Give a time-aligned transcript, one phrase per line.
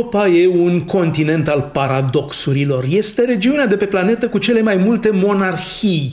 [0.00, 2.84] Europa e un continent al paradoxurilor.
[2.88, 6.12] Este regiunea de pe planetă cu cele mai multe monarhii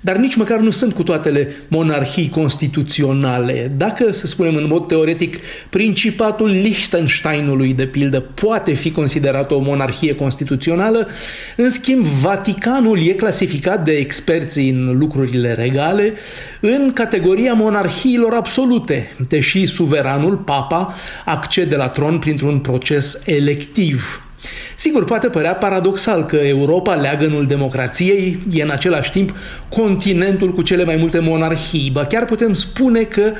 [0.00, 3.72] dar nici măcar nu sunt cu toatele monarhii constituționale.
[3.76, 5.36] Dacă, să spunem în mod teoretic,
[5.68, 11.08] Principatul Liechtensteinului, de pildă, poate fi considerat o monarhie constituțională,
[11.56, 16.14] în schimb, Vaticanul e clasificat de experții în lucrurile regale
[16.60, 20.94] în categoria monarhiilor absolute, deși suveranul, papa,
[21.24, 24.29] accede la tron printr-un proces electiv.
[24.74, 29.36] Sigur, poate părea paradoxal că Europa, leagănul democrației, e în același timp
[29.68, 31.90] continentul cu cele mai multe monarhii.
[31.92, 33.32] Ba chiar putem spune că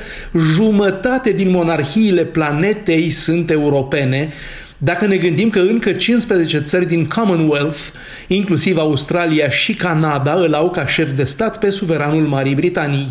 [0.53, 4.33] jumătate din monarhiile planetei sunt europene,
[4.77, 7.79] dacă ne gândim că încă 15 țări din Commonwealth,
[8.27, 13.07] inclusiv Australia și Canada, îl au ca șef de stat pe suveranul Marii Britanii.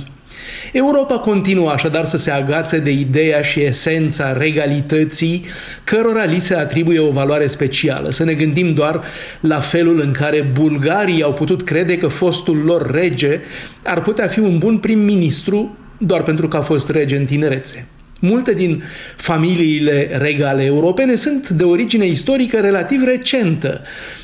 [0.73, 5.45] Europa continuă așadar să se agațe de ideea și esența regalității,
[5.85, 8.11] cărora li se atribuie o valoare specială.
[8.11, 9.03] Să ne gândim doar
[9.41, 13.41] la felul în care bulgarii au putut crede că fostul lor rege
[13.85, 17.89] ar putea fi un bun prim-ministru doar pentru că a fost rege în tinerețe.
[18.23, 18.83] Multe din
[19.17, 23.83] familiile regale europene sunt de origine istorică relativ recentă.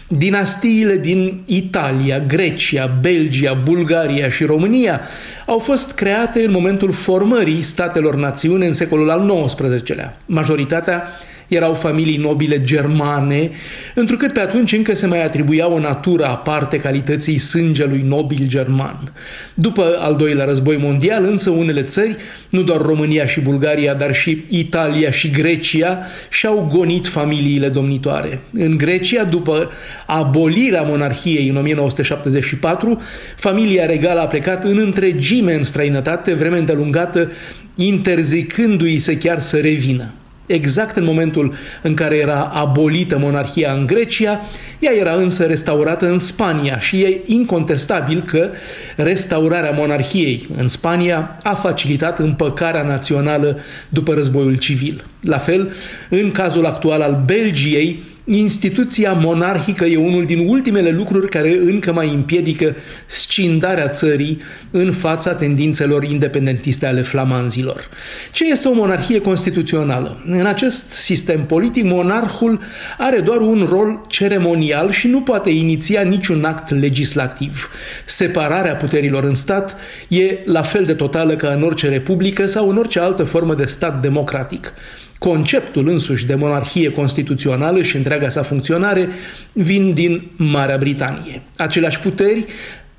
[0.08, 5.00] Dinastiile din Italia, Grecia, Belgia, Bulgaria și România
[5.46, 10.16] au fost create în momentul formării statelor națiune în secolul al XIX-lea.
[10.26, 11.02] Majoritatea
[11.48, 13.50] erau familii nobile germane,
[13.94, 19.12] întrucât pe atunci încă se mai atribuia o natură aparte calității sângelui nobil german.
[19.54, 22.16] După al doilea război mondial, însă unele țări,
[22.50, 25.98] nu doar România și Bulgaria, dar și Italia și Grecia,
[26.30, 28.40] și-au gonit familiile domnitoare.
[28.52, 29.70] În Grecia, după
[30.06, 33.00] abolirea monarhiei în 1974,
[33.36, 37.32] familia regală a plecat în întregime în străinătate, vreme îndelungată,
[37.74, 40.14] interzicându-i se chiar să revină.
[40.46, 44.40] Exact în momentul în care era abolită monarhia în Grecia,
[44.78, 48.50] ea era însă restaurată în Spania și e incontestabil că
[48.96, 55.04] restaurarea monarhiei în Spania a facilitat împăcarea națională după războiul civil.
[55.20, 55.72] La fel,
[56.10, 62.08] în cazul actual al Belgiei, Instituția monarhică e unul din ultimele lucruri care încă mai
[62.08, 62.74] împiedică
[63.06, 67.88] scindarea țării în fața tendințelor independentiste ale flamanzilor.
[68.32, 70.22] Ce este o monarhie constituțională?
[70.28, 72.60] În acest sistem politic, monarhul
[72.98, 77.70] are doar un rol ceremonial și nu poate iniția niciun act legislativ.
[78.04, 79.76] Separarea puterilor în stat
[80.08, 83.64] e la fel de totală ca în orice republică sau în orice altă formă de
[83.64, 84.72] stat democratic.
[85.18, 89.08] Conceptul însuși de monarhie constituțională și întreaga sa funcționare
[89.52, 91.42] vin din Marea Britanie.
[91.56, 92.44] Aceleași puteri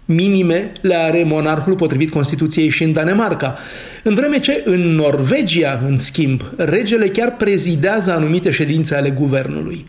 [0.07, 3.57] minime le are monarhul potrivit Constituției și în Danemarca.
[4.03, 9.85] În vreme ce în Norvegia, în schimb, regele chiar prezidează anumite ședințe ale guvernului.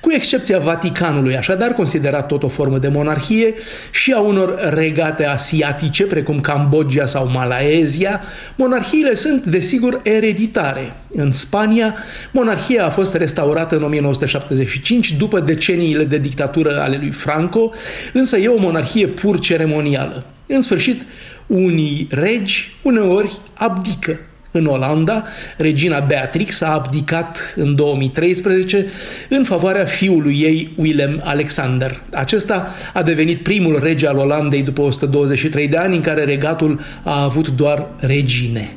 [0.00, 3.54] Cu excepția Vaticanului, așadar considerat tot o formă de monarhie
[3.90, 8.20] și a unor regate asiatice, precum Cambodgia sau Malaezia,
[8.56, 10.96] monarhiile sunt, desigur, ereditare.
[11.14, 11.94] În Spania,
[12.30, 17.72] monarhia a fost restaurată în 1975 după deceniile de dictatură ale lui Franco,
[18.12, 20.24] însă e o monarhie pur ceremonială.
[20.46, 21.06] În sfârșit,
[21.46, 24.18] unii regi uneori abdică.
[24.54, 25.24] În Olanda,
[25.56, 28.86] regina Beatrix a abdicat în 2013
[29.28, 32.02] în favoarea fiului ei, Willem Alexander.
[32.12, 37.22] Acesta a devenit primul rege al Olandei după 123 de ani în care regatul a
[37.22, 38.72] avut doar regine.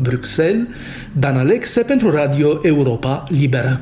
[0.00, 0.66] Bruxelles,
[1.12, 3.72] Dan Alexe pentru Radio Europa Liberă.